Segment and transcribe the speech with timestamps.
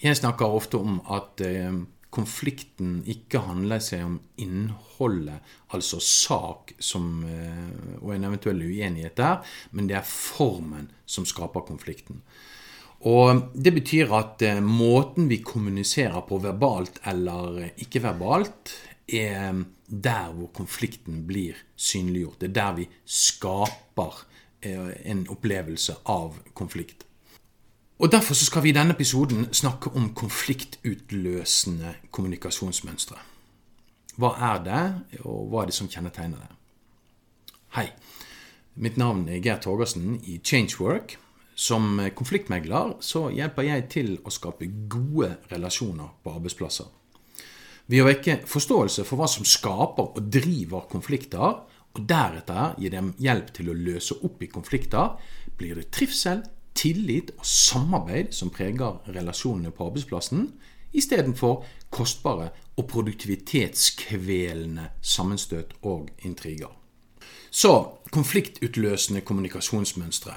[0.00, 1.74] Jeg snakker ofte om at eh,
[2.08, 5.42] konflikten ikke handler seg om innholdet,
[5.76, 9.42] altså sak som, eh, og en eventuell uenighet der,
[9.76, 12.22] men det er formen som skaper konflikten.
[13.04, 18.72] Og Det betyr at eh, måten vi kommuniserer på, verbalt eller ikke verbalt,
[19.04, 19.52] er
[19.84, 22.40] der hvor konflikten blir synliggjort.
[22.40, 24.24] Det er der vi skaper
[24.62, 27.09] en opplevelse av konflikt.
[28.00, 33.16] Og Derfor skal vi i denne episoden snakke om konfliktutløsende kommunikasjonsmønstre.
[34.16, 34.84] Hva er det,
[35.20, 36.54] og hva er det som kjennetegner det?
[37.76, 37.90] Hei.
[38.80, 41.18] Mitt navn er Geir Torgersen i Changework.
[41.54, 46.86] Som konfliktmegler så hjelper jeg til å skape gode relasjoner på arbeidsplasser.
[47.84, 51.60] Ved å vekke forståelse for hva som skaper og driver konflikter,
[51.92, 55.20] og deretter gi dem hjelp til å løse opp i konflikter,
[55.60, 56.40] blir det trivsel,
[56.80, 60.48] tillit og samarbeid som preger relasjonene på arbeidsplassen,
[60.96, 66.72] istedenfor kostbare og produktivitetskvelende sammenstøt og intriger.
[67.50, 67.72] Så
[68.14, 70.36] konfliktutløsende kommunikasjonsmønstre.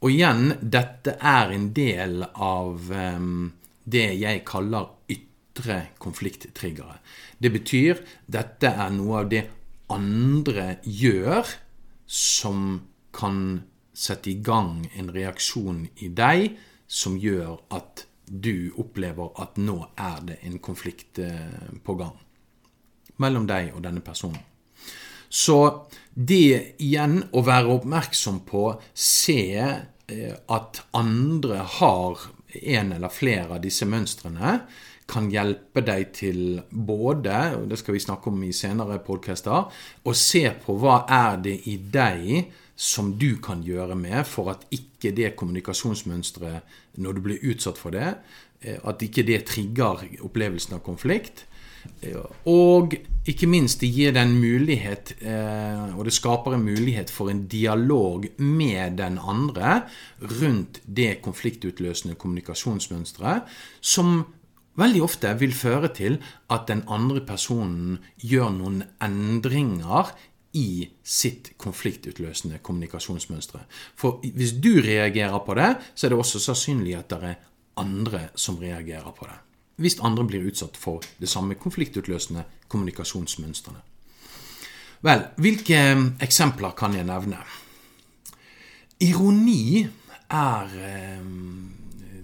[0.00, 3.50] Og igjen, dette er en del av um,
[3.84, 6.98] det jeg kaller ytre konflikttriggere.
[7.38, 9.44] Det betyr dette er noe av det
[9.90, 11.50] andre gjør
[12.10, 12.80] som
[13.14, 13.60] kan
[13.92, 16.56] sette i gang en reaksjon i deg
[16.90, 22.14] som gjør at du opplever at nå er det en konflikt eh, på gang
[23.20, 24.40] mellom deg og denne personen.
[25.30, 25.56] Så
[26.14, 33.62] det igjen å være oppmerksom på, se eh, at andre har en eller flere av
[33.62, 34.60] disse mønstrene,
[35.10, 39.70] kan hjelpe deg til både, og det skal vi snakke om i senere podkaster,
[40.06, 42.44] å se på hva er det i deg
[42.80, 46.64] som du kan gjøre med for at ikke det kommunikasjonsmønsteret,
[46.96, 48.14] når du blir utsatt for det,
[48.62, 51.44] eh, at ikke det trigger opplevelsen av konflikt.
[52.00, 52.16] Eh,
[52.48, 52.96] og
[53.28, 58.26] ikke minst, det gir den mulighet, eh, og det skaper en mulighet for en dialog
[58.38, 59.82] med den andre
[60.40, 63.44] rundt det konfliktutløsende kommunikasjonsmønsteret,
[63.80, 64.24] som
[64.80, 66.16] veldig ofte vil føre til
[66.48, 70.14] at den andre personen gjør noen endringer
[70.52, 73.60] i sitt konfliktutløsende kommunikasjonsmønstre.
[73.94, 77.38] For hvis du reagerer på det, så er det også sannsynlig at det er
[77.80, 79.38] andre som reagerer på det.
[79.80, 83.80] Hvis andre blir utsatt for det samme konfliktutløsende kommunikasjonsmønstrene.
[85.00, 85.78] Vel, hvilke
[86.20, 87.38] eksempler kan jeg nevne?
[89.00, 89.86] Ironi
[90.30, 91.22] er eh,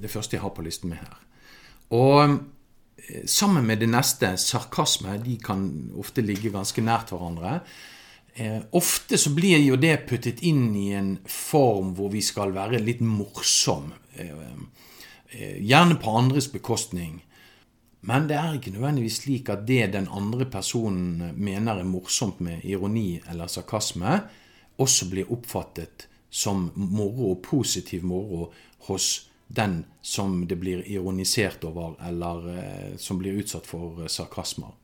[0.02, 1.16] det første jeg har på listen med her.
[1.96, 2.36] Og
[3.00, 5.64] eh, sammen med det neste, sarkasme, de kan
[5.96, 7.60] ofte ligge ganske nært hverandre.
[8.38, 12.82] Eh, ofte så blir jo det puttet inn i en form hvor vi skal være
[12.84, 13.94] litt morsom.
[14.12, 14.50] Eh,
[15.30, 17.22] eh, gjerne på andres bekostning.
[18.04, 22.60] Men det er ikke nødvendigvis slik at det den andre personen mener er morsomt med
[22.68, 24.20] ironi eller sarkasme,
[24.76, 28.50] også blir oppfattet som moro positiv moro
[28.90, 34.74] hos den som det blir ironisert over, eller som blir utsatt for sarkasmer.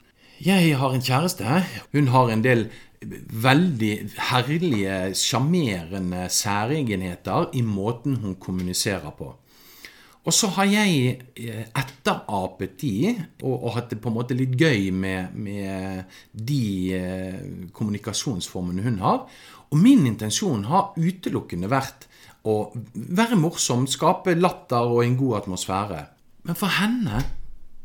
[0.41, 1.65] Jeg har en kjæreste.
[1.93, 2.67] Hun har en del
[3.45, 3.93] veldig
[4.31, 9.35] herlige, sjarmerende særegenheter i måten hun kommuniserer på.
[10.23, 12.93] Og så har jeg eh, etterapet de,
[13.43, 16.63] og, og, hatt det på en måte litt gøy med, med de
[16.95, 17.41] eh,
[17.75, 19.25] kommunikasjonsformene hun har.
[19.73, 22.07] Og min intensjon har utelukkende vært
[22.47, 26.03] å være morsom, skape latter og en god atmosfære.
[26.47, 27.25] Men for henne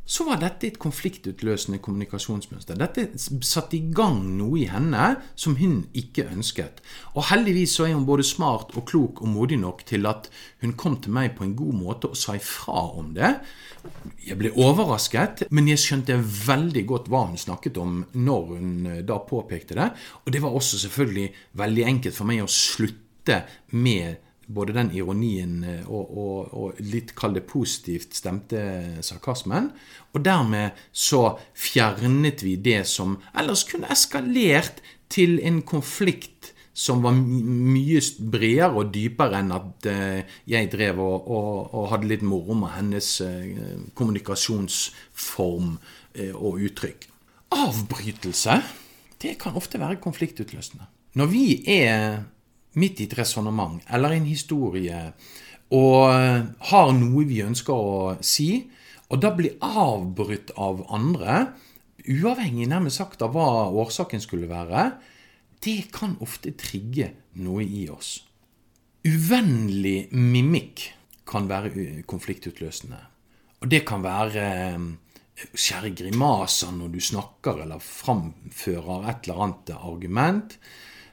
[0.07, 2.78] så var dette et konfliktutløsende kommunikasjonsmønster.
[2.79, 3.09] Dette
[3.44, 6.79] satte i gang noe i henne som hun ikke ønsket.
[7.18, 10.29] Og heldigvis så er hun både smart og klok og modig nok til at
[10.63, 13.34] hun kom til meg på en god måte og sa ifra om det.
[14.23, 19.03] Jeg ble overrasket, men jeg skjønte veldig godt hva hun snakket om når hun eh,
[19.07, 19.90] da påpekte det.
[20.23, 21.28] Og det var også selvfølgelig
[21.59, 23.44] veldig enkelt for meg å slutte
[23.75, 28.62] med både den ironien eh, og, og, og litt kall det positivt stemte
[29.06, 29.72] sarkasmen.
[30.16, 37.16] Og dermed så fjernet vi det som ellers kunne eskalert til en konflikt som var
[37.17, 42.76] mye bredere og dypere enn at uh, jeg drev og, og, hadde litt moro med
[42.76, 45.72] hennes uh, kommunikasjonsform
[46.38, 47.08] og uttrykk.
[47.53, 48.55] Avbrytelse,
[49.22, 50.88] det kan ofte være konfliktutløsende.
[51.17, 52.23] Når vi er
[52.78, 55.02] midt i et resonnement eller en historie
[55.76, 56.03] og
[56.70, 58.62] har noe vi ønsker å si,
[59.12, 61.41] og da blir avbrutt av andre,
[62.08, 64.91] uavhengig nærmest sagt av hva årsaken skulle være,
[65.64, 67.12] det kan ofte trigge
[67.44, 68.22] noe i oss.
[69.08, 70.85] Uvennlig mimikk
[71.28, 73.00] kan være konfliktutløsende.
[73.64, 74.85] Og det kan være eh,
[75.58, 80.58] skjære grimaser når du snakker eller framfører et eller annet argument.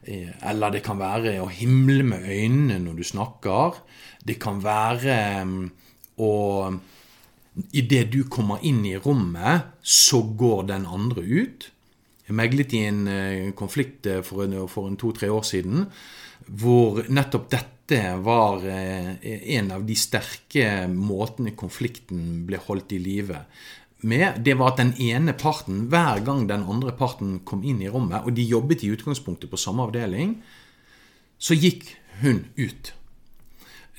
[0.07, 3.79] Eh, eller det kan være å himle med øynene når du snakker.
[4.25, 5.55] Det kan være eh,
[6.25, 6.35] å
[7.55, 11.69] Idet du kommer inn i rommet, så går den andre ut.
[12.27, 13.05] Jeg meglet i en
[13.55, 15.85] konflikt for en, en to-tre år siden
[16.51, 23.45] hvor nettopp dette var en av de sterke måtene konflikten ble holdt i live
[24.03, 27.89] med, det var at den ene parten, hver gang den andre parten kom inn i
[27.89, 30.37] rommet, og de jobbet i utgangspunktet på samme avdeling,
[31.39, 31.89] så gikk
[32.21, 32.93] hun ut.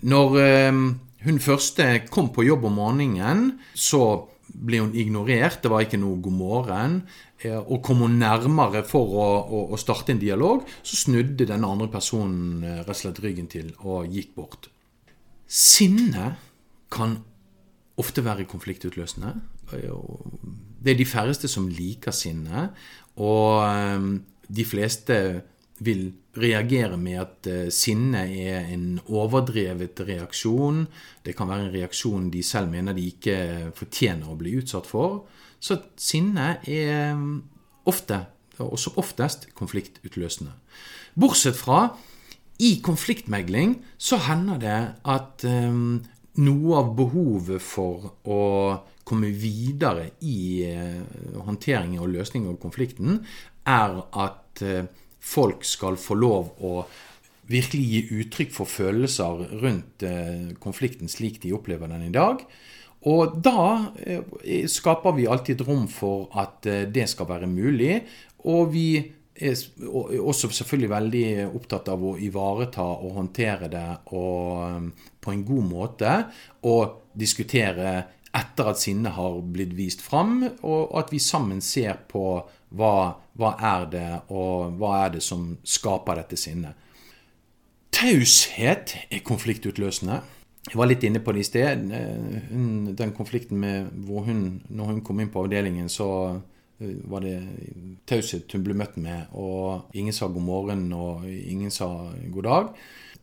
[0.06, 0.80] Når øh,
[1.26, 5.62] hun første kom på jobb om morgenen, så ble hun ignorert.
[5.64, 7.00] Det var ikke noe 'god morgen'.
[7.44, 11.66] Eh, og kom hun nærmere for å, å, å starte en dialog, så snudde den
[11.68, 14.70] andre personen eh, rett og slett ryggen til og gikk bort.
[15.48, 16.36] Sinne
[16.92, 17.20] kan
[18.00, 19.36] ofte være konfliktutløsende.
[19.72, 22.70] Det er de færreste som liker sinne,
[23.18, 24.12] og ehm,
[24.48, 25.18] de fleste
[25.84, 30.86] vil reagere med at eh, sinne er en overdrevet reaksjon.
[31.26, 33.38] Det kan være en reaksjon de selv mener de ikke
[33.76, 35.24] fortjener å bli utsatt for.
[35.60, 37.44] Så sinne er ehm,
[37.90, 38.26] ofte,
[38.60, 40.54] og som oftest, konfliktutløsende.
[41.16, 41.90] Bortsett fra
[42.64, 44.80] i konfliktmegling så hender det
[45.12, 45.98] at um,
[46.40, 48.42] noe av behovet for å
[49.06, 51.02] komme videre i eh,
[51.46, 53.20] håndteringen og løsningen av konflikten,
[53.70, 54.88] er at eh,
[55.22, 56.80] folk skal få lov å
[57.50, 62.42] virkelig gi uttrykk for følelser rundt eh, konflikten slik de opplever den i dag.
[63.06, 63.92] Og da
[64.66, 68.00] skaper vi alltid et rom for at det skal være mulig.
[68.50, 69.54] Og vi er
[70.26, 73.88] også selvfølgelig veldig opptatt av å ivareta og håndtere det
[74.18, 74.90] og,
[75.22, 76.16] på en god måte.
[76.66, 77.94] Og diskutere
[78.36, 82.26] etter at sinnet har blitt vist fram, og at vi sammen ser på
[82.76, 82.96] hva,
[83.40, 86.76] hva er det, og hva er det som skaper dette sinnet.
[87.96, 90.20] Taushet er konfliktutløsende.
[90.66, 91.86] Jeg var litt inne på det i sted.
[92.98, 96.10] Den konflikten med hvor hun, når hun kom inn på avdelingen, så
[96.82, 97.38] eh, var det
[98.10, 101.88] taushet hun ble møtt med, og ingen sa god morgen, og ingen sa
[102.34, 102.74] god dag.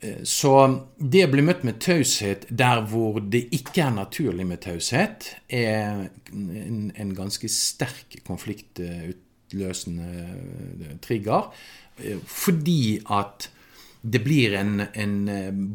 [0.02, 0.52] Eh, så
[0.99, 6.08] det å bli møtt med taushet der hvor det ikke er naturlig med taushet, er
[6.32, 11.50] en, en ganske sterk konfliktutløsende eh, trigger.
[12.02, 13.50] Eh, fordi at
[14.02, 15.19] det blir en, en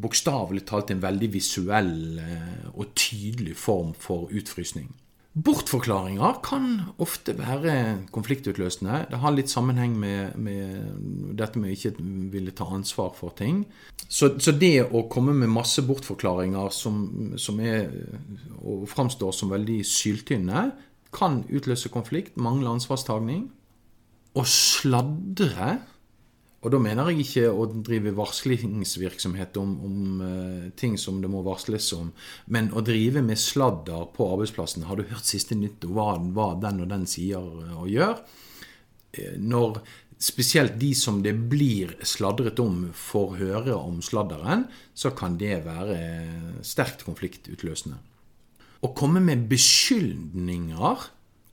[0.03, 2.19] bokstavelig talt en veldig visuell
[2.73, 4.89] og tydelig form for utfrysning.
[5.37, 6.63] Bortforklaringer kan
[7.03, 7.73] ofte være
[8.15, 9.03] konfliktutløsende.
[9.11, 11.91] Det har litt sammenheng med, med dette med ikke
[12.33, 13.59] ville ta ansvar for ting.
[14.07, 17.91] Så, så, det å komme med masse bortforklaringer som, som er,
[18.63, 20.71] og framstår som veldig syltynne,
[21.13, 23.45] kan utløse konflikt, mangle ansvarstagning.
[24.37, 25.77] Å sladre
[26.57, 31.43] og da mener jeg ikke å drive varslingsvirksomhet om, om uh, ting som det må
[31.45, 32.09] varsles om,
[32.53, 34.87] men å drive med sladder på arbeidsplassen.
[34.89, 37.45] Har du hørt siste nytt om hva, hva, den og den sier
[37.77, 38.17] og gjør?
[39.13, 39.83] Eh, når
[40.17, 44.65] spesielt de som det blir sladret om, får høre om sladderen,
[44.97, 45.99] så kan det være
[46.65, 47.99] sterkt konfliktutløsende.
[48.81, 51.05] Å komme med beskyldninger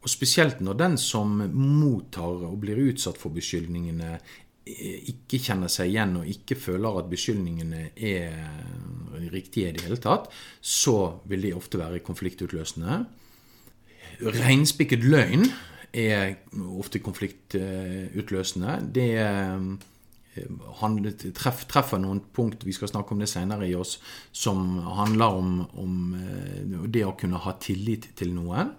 [0.05, 4.19] og spesielt når den som mottar og blir utsatt for beskyldningene,
[4.65, 8.33] ikke kjenner seg igjen og ikke føler at beskyldningene er
[9.33, 10.31] riktige i det hele tatt,
[10.61, 13.03] så vil de ofte være konfliktutløsende.
[14.25, 15.45] Reinspikket løgn
[15.95, 16.37] er
[16.79, 18.79] ofte konfliktutløsende.
[18.95, 19.61] Det eh,
[21.35, 23.99] treffer noen punkt, vi skal snakke om det senere i oss,
[24.33, 28.73] som handler om, om eh, det å kunne ha tillit til noen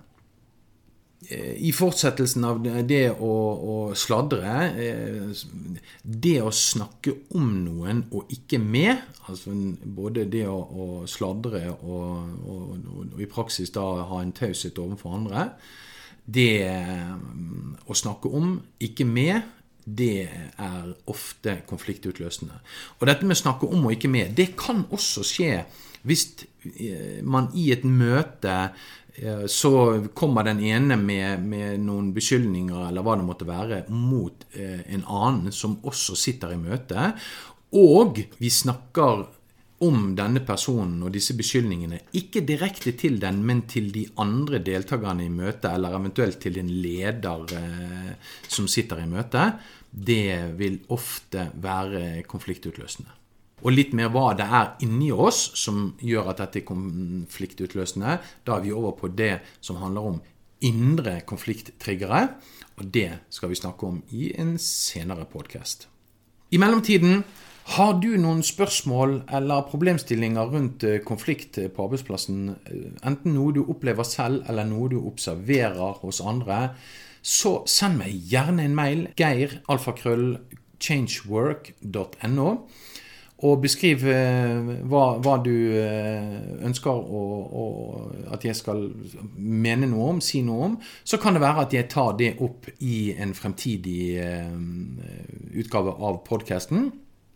[1.58, 5.46] i fortsettelsen av det å, å, sladre eh,
[6.02, 9.56] Det å snakke om noen og ikke med, altså
[9.98, 15.18] både det å, å sladre og, og, og, i praksis da ha en taushet overfor
[15.18, 15.48] andre
[16.26, 16.52] Det
[17.86, 19.42] å snakke om, ikke med,
[19.86, 22.58] det er ofte konfliktutløsende.
[22.98, 25.52] Og dette med å snakke om og ikke med, det kan også skje
[26.06, 26.28] hvis
[26.66, 28.56] eh, man i et møte
[29.48, 29.72] så
[30.14, 35.06] kommer den ene med, med, noen beskyldninger eller hva det måtte være, mot eh, en
[35.08, 37.14] annen som også sitter i møte.
[37.80, 39.26] Og vi snakker
[39.86, 45.26] om denne personen og disse beskyldningene ikke direkte til den, men til de andre deltakerne
[45.26, 48.14] i møtet, eller eventuelt til en leder eh,
[48.48, 49.60] som sitter i møtet,
[49.96, 53.25] det vil ofte være konfliktutløsende.
[53.66, 58.60] Og litt mer hva det er inni oss som gjør at dette er konfliktutløsende, da
[58.60, 60.20] er vi over på det som handler om
[60.66, 62.28] indre konflikttriggere.
[62.78, 65.88] Og det skal vi snakke om i en senere podkast.
[66.54, 67.24] I mellomtiden
[67.76, 73.64] har du noen spørsmål eller problemstillinger rundt eh, konflikt på arbeidsplassen, eh, enten noe du
[73.64, 76.76] opplever selv eller noe du observerer hos andre,
[77.26, 79.08] så send meg gjerne en mail.
[79.18, 80.36] Geir, alfakrøll,
[80.78, 82.52] changework.no.
[83.46, 86.36] Og beskriv eh, hva, hva, du eh,
[86.66, 87.66] ønsker å, å,
[88.34, 88.86] at jeg skal
[89.36, 90.78] mene noe om, si noe om.
[91.04, 94.54] Så kan det være at jeg tar det opp i en fremtidig eh,
[95.62, 96.90] utgave av podkasten.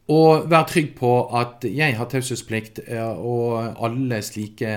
[0.10, 2.80] Og vær trygg på at jeg har taushetsplikt,
[3.22, 4.72] og alle slike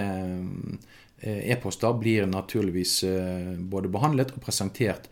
[1.23, 5.09] e-poster blir naturligvis eh, både behandlet og presentert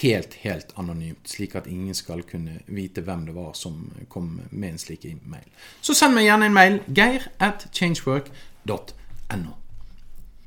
[0.00, 4.74] helt, helt anonymt, slik at ingen skal kunne vite hvem det var som kom med
[4.74, 5.46] en slik e-mail.
[5.80, 6.80] Så send meg gjerne en mail.
[6.90, 9.61] Geir at changework.no.